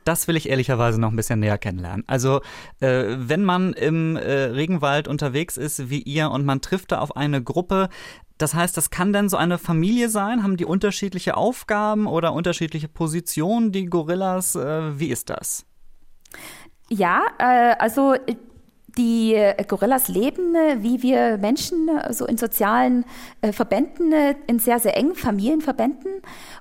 [0.05, 2.05] das will ich ehrlicherweise noch ein bisschen näher kennenlernen.
[2.07, 2.41] Also,
[2.81, 7.17] äh, wenn man im äh, Regenwald unterwegs ist wie ihr und man trifft da auf
[7.17, 7.91] eine Gruppe,
[8.39, 10.43] das heißt, das kann dann so eine Familie sein?
[10.43, 14.55] Haben die unterschiedliche Aufgaben oder unterschiedliche Positionen, die Gorillas?
[14.55, 15.67] Äh, wie ist das?
[16.89, 18.15] Ja, äh, also
[18.99, 23.05] die Gorillas leben, äh, wie wir Menschen, äh, so in sozialen
[23.41, 24.13] äh, Verbänden,
[24.47, 26.11] in sehr, sehr engen Familienverbänden.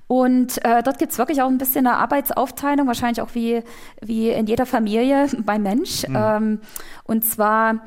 [0.08, 3.62] Und äh, dort gibt es wirklich auch ein bisschen eine Arbeitsaufteilung, wahrscheinlich auch wie,
[4.02, 6.08] wie in jeder Familie beim Mensch.
[6.08, 6.16] Mhm.
[6.16, 6.60] Ähm,
[7.04, 7.78] und zwar äh,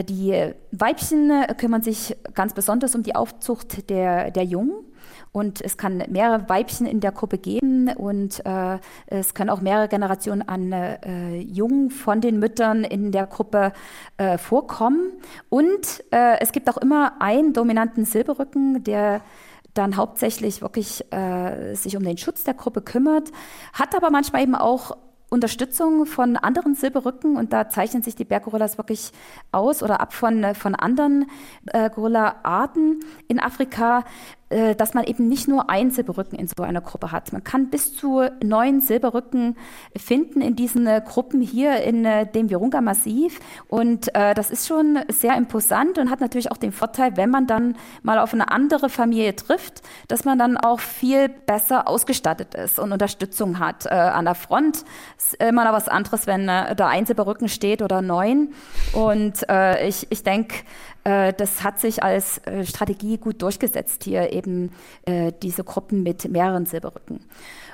[0.00, 4.72] die Weibchen äh, kümmern sich ganz besonders um die Aufzucht der, der Jungen.
[5.32, 9.88] Und es kann mehrere Weibchen in der Gruppe geben und äh, es können auch mehrere
[9.88, 13.72] Generationen an äh, Jungen von den Müttern in der Gruppe
[14.18, 15.12] äh, vorkommen.
[15.48, 19.22] Und äh, es gibt auch immer einen dominanten Silberrücken, der
[19.72, 23.30] dann hauptsächlich wirklich äh, sich um den Schutz der Gruppe kümmert,
[23.72, 24.98] hat aber manchmal eben auch
[25.32, 29.12] Unterstützung von anderen Silberrücken und da zeichnen sich die Berggorillas wirklich
[29.50, 31.24] aus oder ab von, von anderen
[31.72, 34.02] äh, Gorilla-Arten in Afrika, äh,
[34.76, 37.32] dass man eben nicht nur einen Silberrücken in so einer Gruppe hat.
[37.32, 39.56] Man kann bis zu neun Silberrücken
[39.96, 43.40] finden in diesen äh, Gruppen hier in äh, dem Virunga-Massiv.
[43.68, 47.46] Und äh, das ist schon sehr imposant und hat natürlich auch den Vorteil, wenn man
[47.46, 52.78] dann mal auf eine andere Familie trifft, dass man dann auch viel besser ausgestattet ist
[52.78, 53.86] und Unterstützung hat.
[53.86, 54.84] Äh, an der Front
[55.16, 58.52] ist immer noch was anderes, wenn äh, da ein Silberrücken steht oder neun.
[58.92, 59.46] Und
[59.82, 64.70] ich, ich denke, äh, das hat sich als äh, Strategie gut durchgesetzt, hier eben
[65.04, 67.20] äh, diese Gruppen mit mehreren Silberrücken.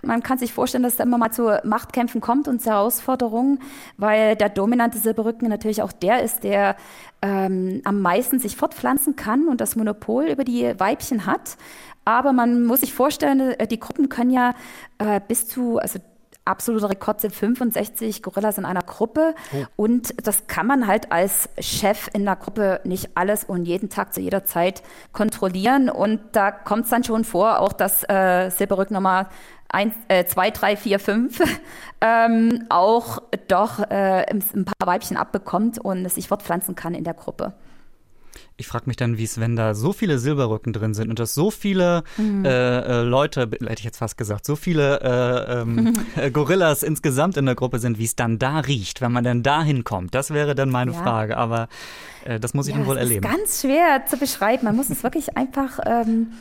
[0.03, 3.61] Man kann sich vorstellen, dass es immer mal zu Machtkämpfen kommt und zu Herausforderungen,
[3.97, 6.77] weil der dominante Silberrücken natürlich auch der ist, der
[7.21, 11.57] ähm, am meisten sich fortpflanzen kann und das Monopol über die Weibchen hat.
[12.05, 14.55] Aber man muss sich vorstellen, die Gruppen können ja
[14.99, 15.99] äh, bis zu, also
[16.48, 19.34] absoluter Rekord sind 65 Gorillas in einer Gruppe.
[19.52, 19.84] Oh.
[19.84, 24.14] Und das kann man halt als Chef in der Gruppe nicht alles und jeden Tag
[24.14, 24.82] zu jeder Zeit
[25.12, 25.90] kontrollieren.
[25.90, 29.28] Und da kommt es dann schon vor, auch dass äh, Silberrück Nummer
[29.70, 31.40] 1, äh, 2, 3, 4, 5
[32.00, 37.14] ähm, auch doch äh, ein paar Weibchen abbekommt und es sich fortpflanzen kann in der
[37.14, 37.52] Gruppe
[38.59, 41.33] ich frage mich dann, wie es, wenn da so viele Silberrücken drin sind und dass
[41.33, 42.44] so viele mhm.
[42.44, 47.37] äh, äh, Leute, hätte ich jetzt fast gesagt, so viele äh, ähm, äh, Gorillas insgesamt
[47.37, 50.12] in der Gruppe sind, wie es dann da riecht, wenn man dann da hinkommt.
[50.12, 51.01] Das wäre dann meine ja.
[51.01, 51.68] Frage, aber
[52.25, 53.23] äh, das muss ich ja, dann wohl erleben.
[53.23, 54.64] Das ist ganz schwer zu beschreiben.
[54.64, 56.33] Man muss es wirklich einfach ähm,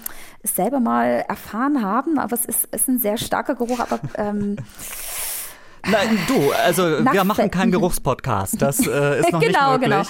[0.41, 4.55] selber mal erfahren haben, aber es ist, ist ein sehr starker Geruch, aber ähm,
[5.85, 8.61] Nein, du, also wir machen keinen Geruchspodcast.
[8.61, 10.07] Das äh, ist noch genau, nicht möglich.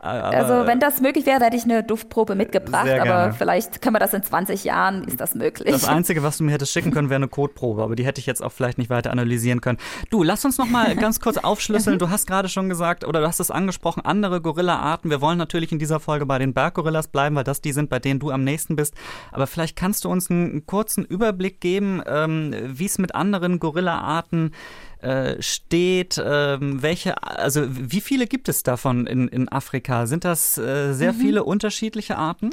[0.00, 0.24] Genau.
[0.24, 4.14] also wenn das möglich wäre, hätte ich eine Duftprobe mitgebracht, aber vielleicht können wir das
[4.14, 5.70] in 20 Jahren, ist das möglich.
[5.70, 8.26] Das Einzige, was du mir hättest schicken können, wäre eine Kotprobe, aber die hätte ich
[8.26, 9.78] jetzt auch vielleicht nicht weiter analysieren können.
[10.10, 11.98] Du, lass uns noch mal ganz kurz aufschlüsseln.
[11.98, 15.10] Du hast gerade schon gesagt, oder du hast es angesprochen, andere Gorilla-Arten.
[15.10, 17.98] Wir wollen natürlich in dieser Folge bei den Berggorillas bleiben, weil das die sind, bei
[17.98, 18.94] denen du am nächsten bist.
[19.32, 24.52] Aber vielleicht kannst du uns einen kurzen Überblick geben, ähm, wie es mit anderen Gorilla-Arten
[25.00, 30.06] äh, steht, ähm, welche, also wie viele gibt es davon in, in Afrika?
[30.06, 31.16] Sind das äh, sehr mhm.
[31.16, 32.50] viele unterschiedliche Arten?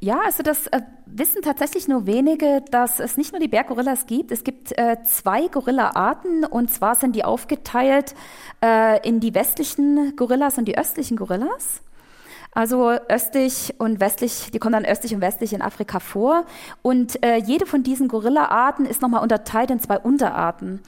[0.00, 4.30] Ja, also das äh, wissen tatsächlich nur wenige, dass es nicht nur die Berggorillas gibt.
[4.30, 8.14] Es gibt äh, zwei Gorilla-Arten und zwar sind die aufgeteilt
[8.62, 11.82] äh, in die westlichen Gorillas und die östlichen Gorillas.
[12.52, 16.44] Also östlich und westlich, die kommen dann östlich und westlich in Afrika vor.
[16.82, 20.80] Und äh, jede von diesen Gorilla-Arten ist nochmal unterteilt in zwei Unterarten.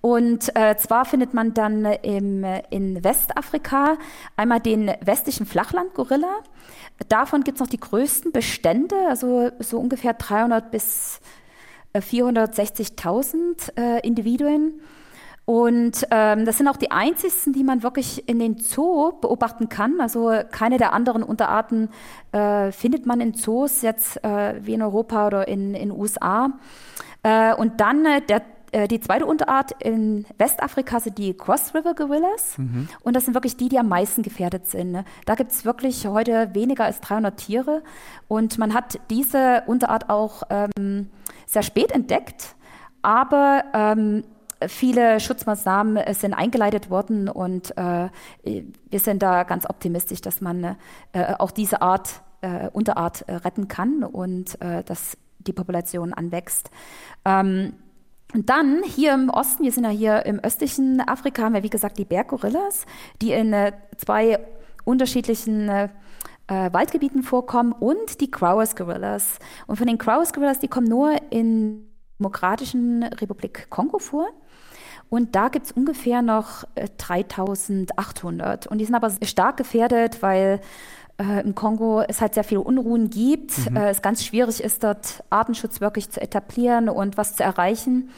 [0.00, 3.96] Und äh, zwar findet man dann im, in Westafrika
[4.36, 6.42] einmal den westlichen Flachland-Gorilla.
[7.08, 11.20] Davon gibt es noch die größten Bestände, also so ungefähr 300 bis
[11.94, 14.80] 460.000 äh, äh, Individuen.
[15.46, 20.00] Und ähm, das sind auch die einzigsten, die man wirklich in den Zoo beobachten kann.
[20.00, 21.88] Also keine der anderen Unterarten
[22.32, 26.50] äh, findet man in Zoos jetzt äh, wie in Europa oder in den USA.
[27.22, 31.94] Äh, und dann äh, der äh, die zweite Unterart in Westafrika sind die Cross River
[31.94, 32.58] Gorillas.
[32.58, 32.88] Mhm.
[33.02, 34.92] Und das sind wirklich die, die am meisten gefährdet sind.
[34.92, 35.04] Ne?
[35.24, 37.82] Da gibt es wirklich heute weniger als 300 Tiere.
[38.28, 41.08] Und man hat diese Unterart auch ähm,
[41.46, 42.56] sehr spät entdeckt.
[43.02, 44.24] Aber ähm,
[44.66, 48.08] viele Schutzmaßnahmen äh, sind eingeleitet worden und äh,
[48.42, 50.76] wir sind da ganz optimistisch, dass man
[51.12, 56.70] äh, auch diese Art, äh, Unterart äh, retten kann und äh, dass die Population anwächst.
[57.24, 57.74] Ähm,
[58.34, 61.70] und dann hier im Osten, wir sind ja hier im östlichen Afrika, haben wir wie
[61.70, 62.84] gesagt die Berggorillas,
[63.22, 63.54] die in
[63.96, 64.38] zwei
[64.84, 65.90] unterschiedlichen
[66.48, 69.38] Waldgebieten vorkommen und die Crowers Gorillas.
[69.68, 71.86] Und von den Crowers Gorillas, die kommen nur in
[72.18, 74.28] Demokratischen Republik Kongo vor.
[75.08, 78.66] Und da gibt es ungefähr noch äh, 3800.
[78.66, 80.60] Und die sind aber stark gefährdet, weil
[81.18, 83.70] äh, im Kongo es halt sehr viele Unruhen gibt.
[83.70, 83.76] Mhm.
[83.76, 88.10] Äh, es ganz schwierig ist, dort Artenschutz wirklich zu etablieren und was zu erreichen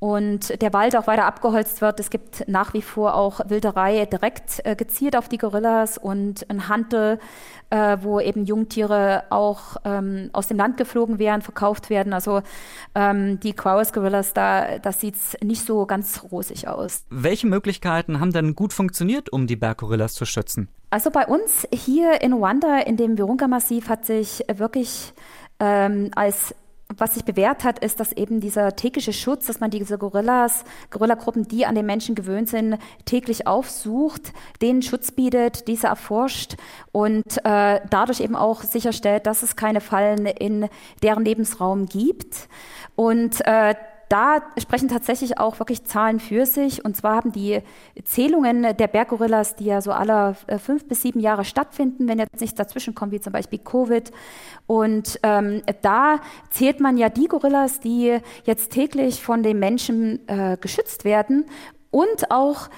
[0.00, 1.98] und der Wald auch weiter abgeholzt wird.
[1.98, 6.68] Es gibt nach wie vor auch Wilderei direkt äh, gezielt auf die Gorillas und ein
[6.68, 7.18] Handel,
[7.70, 12.12] äh, wo eben Jungtiere auch ähm, aus dem Land geflogen werden, verkauft werden.
[12.12, 12.42] Also
[12.94, 17.04] ähm, die Crowes Gorillas, da das sieht nicht so ganz rosig aus.
[17.10, 20.68] Welche Möglichkeiten haben denn gut funktioniert, um die Berggorillas zu schützen?
[20.90, 25.12] Also bei uns hier in Ruanda, in dem Virunga-Massiv, hat sich wirklich
[25.60, 26.54] ähm, als
[26.96, 31.46] was sich bewährt hat, ist, dass eben dieser tägliche Schutz, dass man diese Gorillas, Gorillagruppen,
[31.46, 36.56] die an den Menschen gewöhnt sind, täglich aufsucht, denen Schutz bietet, diese erforscht
[36.90, 40.68] und äh, dadurch eben auch sicherstellt, dass es keine Fallen in
[41.02, 42.48] deren Lebensraum gibt.
[42.96, 43.74] Und äh,
[44.08, 46.84] da sprechen tatsächlich auch wirklich Zahlen für sich.
[46.84, 47.60] Und zwar haben die
[48.04, 52.40] Zählungen der Berggorillas, die ja so alle äh, fünf bis sieben Jahre stattfinden, wenn jetzt
[52.40, 54.10] nichts dazwischen kommt, wie zum Beispiel Covid.
[54.66, 60.56] Und ähm, da zählt man ja die Gorillas, die jetzt täglich von den Menschen äh,
[60.60, 61.44] geschützt werden
[61.90, 62.68] und auch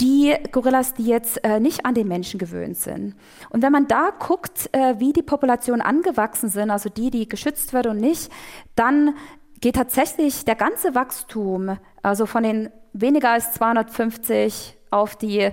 [0.00, 3.14] die Gorillas, die jetzt äh, nicht an den Menschen gewöhnt sind.
[3.50, 7.72] Und wenn man da guckt, äh, wie die Populationen angewachsen sind, also die, die geschützt
[7.72, 8.30] wird und nicht,
[8.76, 9.14] dann
[9.60, 15.50] geht tatsächlich der ganze Wachstum, also von den weniger als 250 auf die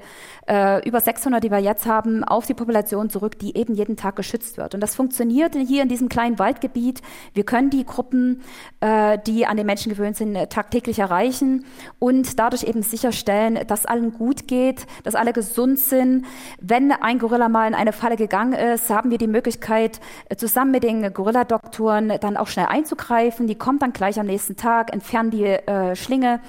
[0.48, 4.16] äh, über 600, die wir jetzt haben, auf die Population zurück, die eben jeden Tag
[4.16, 4.74] geschützt wird.
[4.74, 7.02] Und das funktioniert hier in diesem kleinen Waldgebiet.
[7.34, 8.42] Wir können die Gruppen,
[8.80, 11.66] äh, die an den Menschen gewöhnt sind, tagtäglich erreichen
[12.00, 16.26] und dadurch eben sicherstellen, dass allen gut geht, dass alle gesund sind.
[16.60, 20.00] Wenn ein Gorilla mal in eine Falle gegangen ist, haben wir die Möglichkeit,
[20.36, 23.48] zusammen mit den Gorilladoktoren dann auch schnell einzugreifen.
[23.48, 26.40] Die kommen dann gleich am nächsten Tag, entfernen die äh, Schlinge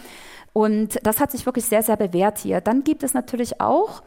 [0.53, 2.61] und das hat sich wirklich sehr, sehr bewährt hier.
[2.61, 4.03] Dann gibt es natürlich auch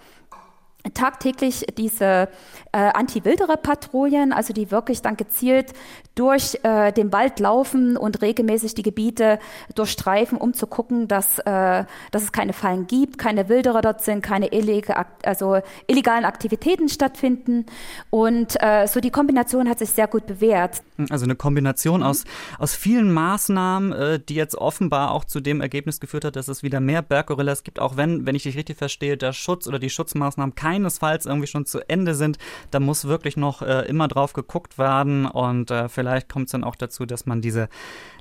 [0.94, 2.28] tagtäglich diese
[2.72, 5.74] äh, Anti-Wilderer-Patrouillen, also die wirklich dann gezielt
[6.16, 9.40] durch äh, den Wald laufen und regelmäßig die Gebiete
[9.76, 14.22] durchstreifen, um zu gucken, dass, äh, dass es keine Fallen gibt, keine Wilderer dort sind,
[14.22, 17.66] keine illegale, also illegalen Aktivitäten stattfinden.
[18.10, 20.82] Und äh, so die Kombination hat sich sehr gut bewährt.
[21.10, 22.06] Also eine Kombination mhm.
[22.06, 22.26] aus,
[22.60, 26.62] aus vielen Maßnahmen, äh, die jetzt offenbar auch zu dem Ergebnis geführt hat, dass es
[26.62, 29.90] wieder mehr Berggorillas gibt, auch wenn, wenn ich dich richtig verstehe, der Schutz oder die
[29.90, 32.38] Schutzmaßnahmen keinesfalls irgendwie schon zu Ende sind.
[32.70, 36.64] Da muss wirklich noch äh, immer drauf geguckt werden und äh, vielleicht kommt es dann
[36.64, 37.70] auch dazu, dass man diese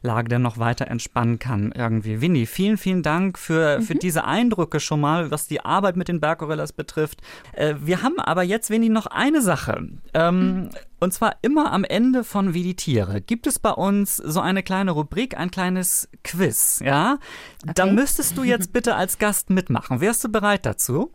[0.03, 2.21] Lage dann noch weiter entspannen kann irgendwie.
[2.21, 3.83] Winnie, vielen, vielen Dank für, mhm.
[3.83, 7.23] für diese Eindrücke schon mal, was die Arbeit mit den Berggorillas betrifft.
[7.53, 9.89] Äh, wir haben aber jetzt, Winnie, noch eine Sache.
[10.13, 10.71] Ähm, mhm.
[11.01, 14.63] Und zwar immer am Ende von Wie die Tiere gibt es bei uns so eine
[14.63, 17.19] kleine Rubrik, ein kleines Quiz, ja?
[17.63, 17.73] Okay.
[17.75, 20.03] Da müsstest du jetzt bitte als Gast mitmachen.
[20.03, 21.11] Wärst du bereit dazu?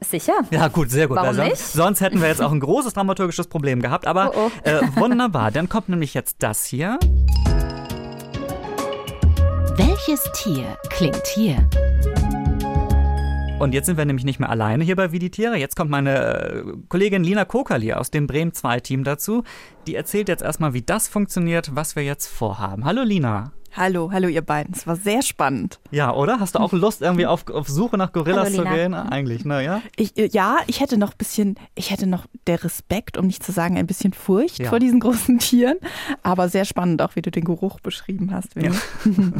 [0.00, 0.34] Sicher.
[0.50, 1.16] Ja, gut, sehr gut.
[1.16, 1.62] Warum sonst, nicht?
[1.62, 4.06] sonst hätten wir jetzt auch ein großes dramaturgisches Problem gehabt.
[4.06, 4.68] Aber oh oh.
[4.68, 5.50] Äh, wunderbar.
[5.50, 6.98] Dann kommt nämlich jetzt das hier.
[9.76, 11.56] Welches Tier klingt hier?
[13.58, 15.56] Und jetzt sind wir nämlich nicht mehr alleine hier bei Wie die Tiere.
[15.56, 19.44] Jetzt kommt meine äh, Kollegin Lina Kokali aus dem Bremen 2 Team dazu.
[19.86, 22.84] Die erzählt jetzt erstmal, wie das funktioniert, was wir jetzt vorhaben.
[22.84, 23.52] Hallo Lina.
[23.74, 24.74] Hallo, hallo ihr beiden.
[24.74, 25.80] Es war sehr spannend.
[25.90, 26.40] Ja, oder?
[26.40, 28.92] Hast du auch Lust, irgendwie auf, auf Suche nach Gorillas Hallo, zu gehen?
[28.92, 29.80] Eigentlich, ne, ja?
[29.96, 33.42] Ich, äh, ja, ich hätte noch ein bisschen, ich hätte noch der Respekt, um nicht
[33.42, 34.68] zu sagen, ein bisschen Furcht Ja.
[34.68, 35.78] vor diesen großen Tieren.
[36.22, 38.54] Aber sehr spannend, auch wie du den Geruch beschrieben hast.
[38.56, 38.76] Winnie.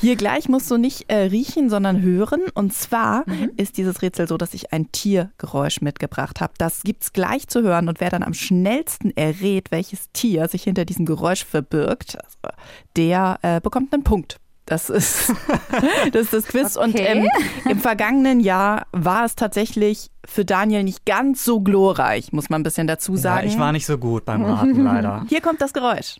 [0.00, 2.42] Hier gleich musst du nicht äh, riechen, sondern hören.
[2.54, 3.24] Und zwar
[3.56, 6.52] ist dieses Rätsel so, dass ich ein Tiergeräusch mitgebracht habe.
[6.58, 7.88] Das gibt's gleich zu hören.
[7.88, 12.56] Und wer dann am schnellsten errät, welches Tier sich hinter diesem Geräusch verbirgt, also,
[12.96, 14.38] der äh, bekommt einen Punkt.
[14.66, 15.32] Das ist,
[16.12, 16.76] das ist das Quiz.
[16.76, 17.04] Und Okay.
[17.24, 17.28] ähm,
[17.70, 22.64] im vergangenen Jahr war es tatsächlich für Daniel nicht ganz so glorreich, muss man ein
[22.64, 23.18] bisschen dazu ja?
[23.18, 23.46] sagen.
[23.48, 25.24] Ich war nicht so gut beim Raten, leider.
[25.28, 26.16] Hier kommt das Geräusch.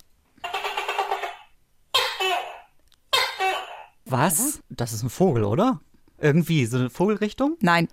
[4.06, 4.60] Was?
[4.70, 5.80] Das ist ein Vogel, oder?
[6.18, 7.56] Irgendwie, so eine Vogelrichtung?
[7.60, 7.88] Nein,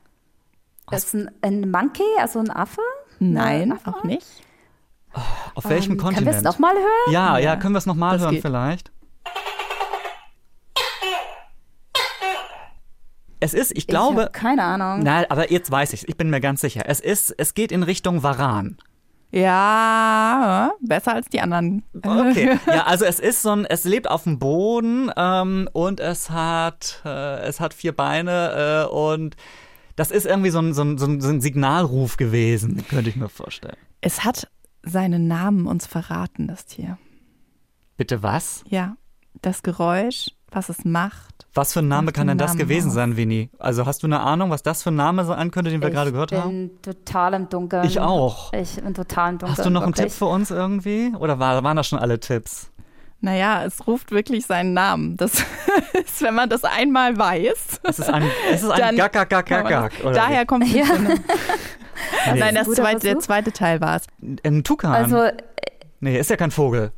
[0.89, 2.82] Das ist ein, ein Monkey, also ein Affe?
[3.20, 3.89] nein, Affe?
[3.94, 4.26] auch nicht.
[5.56, 6.36] Auf welchem Ähm, Können wir Kontinent?
[6.38, 7.12] es nochmal hören?
[7.13, 8.41] ja, ja, können wir es nochmal hören geht.
[8.41, 8.91] vielleicht?
[13.45, 15.01] Es ist, ich Ich glaube, hab keine Ahnung.
[15.03, 16.84] na, aber jetzt weiß ich, ich bin mir ganz sicher.
[16.88, 18.77] Es ist, es geht in Richtung Varan.
[19.31, 21.84] Ja, besser als die anderen.
[21.95, 22.58] Okay.
[22.67, 27.01] Ja, also es ist so ein, es lebt auf dem Boden ähm, und es hat,
[27.05, 29.36] äh, es hat vier Beine äh, und
[29.95, 33.77] das ist irgendwie so, ein, so ein so ein Signalruf gewesen, könnte ich mir vorstellen.
[34.01, 34.47] Es hat
[34.84, 36.97] seinen Namen uns verraten, das Tier.
[37.97, 38.63] Bitte was?
[38.69, 38.95] Ja,
[39.41, 41.46] das Geräusch, was es macht.
[41.54, 42.94] Was für ein Name kann den denn das Namen gewesen aus.
[42.96, 43.50] sein, Winnie?
[43.60, 46.12] Also hast du eine Ahnung, was das für ein Name sein könnte, den wir gerade
[46.12, 46.70] gehört ich haben?
[46.70, 47.86] bin total im Dunkeln.
[47.86, 48.52] Ich auch.
[48.54, 49.58] Ich bin total im Dunkeln.
[49.58, 50.12] Hast du noch einen wirklich.
[50.13, 51.13] Tipp für uns irgendwie?
[51.18, 52.72] Oder war, waren das schon alle Tipps?
[53.22, 55.18] Naja, es ruft wirklich seinen Namen.
[55.18, 55.34] Das
[55.94, 57.80] ist, wenn man das einmal weiß.
[57.84, 60.84] Es ist ein, es ist ein Gack, das- Daher kommt Ja.
[60.84, 60.89] es.
[62.34, 62.39] Nee.
[62.39, 64.04] Nein, das zweite, der zweite Teil war es.
[64.20, 64.36] wie?
[64.44, 64.91] Ein Tukan.
[64.91, 65.28] Also,
[66.02, 66.91] nee, ist ja kein Vogel.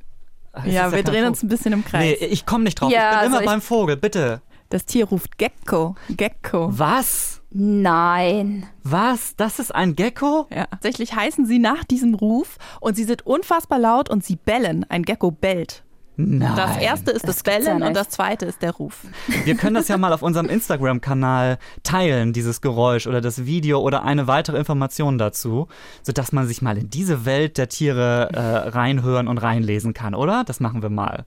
[0.66, 1.28] Es Ja, wir drehen Vogel.
[1.28, 2.04] uns ein bisschen im Kreis.
[2.20, 2.92] Nee, ich komme nicht drauf.
[2.92, 4.42] Ja, ich bin immer also ich- beim Vogel, bitte.
[4.70, 5.96] Das Tier ruft Gecko.
[6.10, 6.68] Gecko.
[6.78, 7.42] Was?
[7.52, 8.68] nein.
[8.84, 9.36] Was?
[9.38, 10.48] Das ist ein Gecko?
[10.54, 10.66] Ja.
[10.66, 14.86] Tatsächlich heißen sie nach diesem Ruf und sie sind unfassbar laut und sie bellen.
[14.90, 15.84] Ein Gecko bellt.
[16.18, 16.54] Nein.
[16.56, 19.06] Das erste ist das, Das gibt's ja Bellen und das zweite ist der Ruf.
[19.46, 24.04] Wir können das ja mal auf unserem Instagram-Kanal teilen, dieses Geräusch oder das Video oder
[24.04, 25.68] eine weitere Information dazu,
[26.02, 30.44] sodass man sich mal in diese Welt der Tiere äh, reinhören und reinlesen kann, oder?
[30.44, 31.26] Das machen wir mal.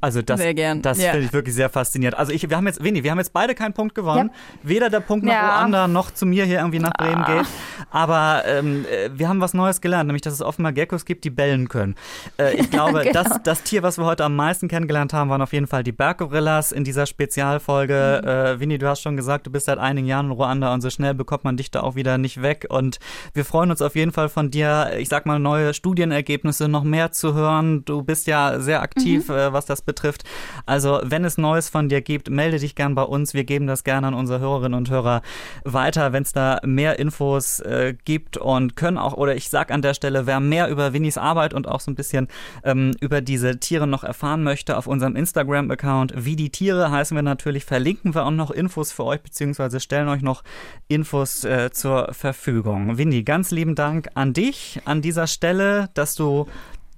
[0.00, 1.10] Also das, Sehr gern, das ja.
[1.10, 2.16] finde ich wirklich sehr faszinierend.
[2.18, 4.30] Also ich, wir haben jetzt, Winnie, wir haben jetzt beide keinen Punkt gewonnen.
[4.62, 5.56] Weder der Punkt nach Ja.
[5.56, 7.46] Ruanda noch zu mir hier irgendwie nach Bremen geht.
[7.90, 11.30] Aber ähm, äh, wir haben was Neues gelernt, nämlich dass es offenbar Geckos gibt, die
[11.30, 11.96] bellen können.
[12.38, 13.12] Äh, ich glaube, Genau.
[13.24, 15.92] das, das Tier, was wir heute am meisten kennengelernt haben, waren auf jeden Fall die
[15.92, 18.20] Berggorillas in dieser Spezialfolge.
[18.22, 18.28] Mhm.
[18.28, 20.90] Äh, Winnie, du hast schon gesagt, du bist seit einigen Jahren in Ruanda und so
[20.90, 22.66] schnell bekommt man dich da auch wieder nicht weg.
[22.68, 22.98] Und
[23.34, 27.12] wir freuen uns auf jeden Fall von dir, ich sag mal, neue Studienergebnisse noch mehr
[27.12, 27.84] zu hören.
[27.84, 29.34] Du bist ja sehr aktiv, Mhm.
[29.34, 30.22] äh, was das betrifft.
[30.66, 33.34] Also, wenn es Neues von dir gibt, melde dich gern bei uns.
[33.34, 35.22] Wir geben das gerne an unsere Hörerinnen und Hörer
[35.64, 39.82] weiter, wenn es da mehr Infos äh, gibt und können auch, oder ich sag an
[39.82, 42.28] der Stelle, wer mehr über Winnies Arbeit und auch so ein bisschen
[42.62, 47.22] ähm, über diese Tiere noch erfahren möchte, auf unserem Instagram-Account wie die Tiere heißen wir
[47.22, 50.44] natürlich, verlinken wir auch noch Infos für euch, beziehungsweise stellen euch noch
[50.88, 52.98] Infos äh, zur Verfügung.
[52.98, 56.46] Winnie, ganz lieben Dank an dich an dieser Stelle, dass du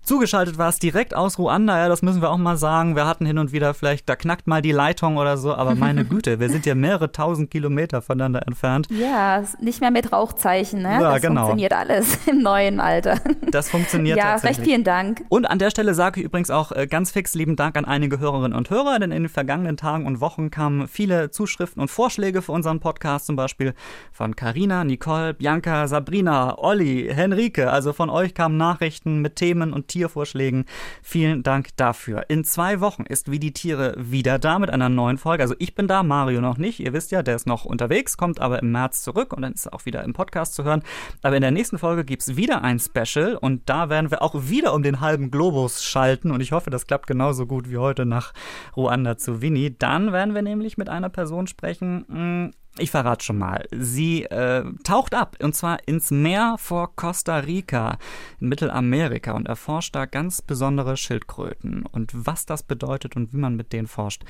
[0.02, 2.96] zugeschaltet warst, direkt aus Ruanda, ja, das müssen wir auch mal sagen.
[2.96, 6.04] Wir hatten hin und wieder vielleicht, da knackt mal die Leitung oder so, aber meine
[6.10, 8.86] Güte, wir sind ja mehrere tausend Kilometer voneinander entfernt.
[8.90, 11.00] Ja, nicht mehr mit Rauchzeichen, ne?
[11.00, 11.42] Ja, das genau.
[11.42, 13.18] funktioniert alles im neuen Alter.
[13.50, 15.22] Das funktioniert ja, recht vielen Dank.
[15.28, 18.18] Und an der Stelle sage ich übrigens auch äh, ganz fix lieben Dank an einige
[18.18, 22.42] Hörerinnen und Hörer, denn in den vergangenen Tagen und Wochen kamen viele Zuschriften und Vorschläge
[22.42, 23.74] für unseren Podcast, zum Beispiel
[24.12, 27.70] von Carina, Nicole, Bianca, Sabrina, Olli, Henrike.
[27.70, 30.64] Also von euch kamen Nachrichten mit Themen und Tiervorschlägen.
[31.02, 32.24] Vielen Dank dafür.
[32.28, 35.42] In zwei Wochen ist Wie die Tiere wieder da mit einer neuen Folge.
[35.42, 36.80] Also ich bin da, Mario noch nicht.
[36.80, 39.66] Ihr wisst ja, der ist noch unterwegs, kommt aber im März zurück und dann ist
[39.66, 40.82] er auch wieder im Podcast zu hören.
[41.22, 44.72] Aber in der nächsten Folge gibt's wieder ein Special und da werden wir auch wieder
[44.72, 48.32] um den halben Globus schalten und ich hoffe, das klappt genauso gut wie heute nach
[48.76, 49.74] Ruanda zu Winnie.
[49.76, 53.66] Dann werden wir nämlich mit einer Person sprechen, mh, ich verrate schon mal.
[53.72, 57.98] Sie äh, taucht ab und zwar ins Meer vor Costa Rica
[58.40, 61.84] in Mittelamerika und erforscht da ganz besondere Schildkröten.
[61.90, 64.24] Und was das bedeutet und wie man mit denen forscht,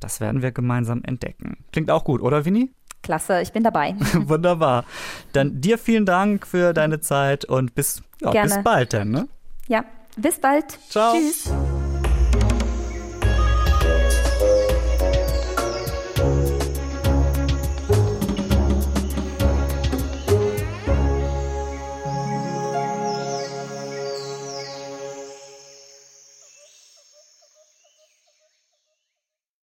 [0.00, 1.58] das werden wir gemeinsam entdecken.
[1.72, 2.72] Klingt auch gut, oder Winnie?
[3.02, 3.94] Klasse, ich bin dabei.
[4.14, 4.84] Wunderbar.
[5.32, 8.54] Dann dir vielen Dank für deine Zeit und bis, ja, Gerne.
[8.54, 9.10] bis bald dann.
[9.10, 9.28] Ne?
[9.68, 9.84] Ja,
[10.16, 10.78] bis bald.
[10.88, 11.14] Ciao.
[11.14, 11.52] Tschüss.